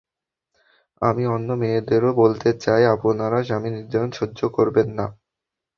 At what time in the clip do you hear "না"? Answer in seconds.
4.97-5.05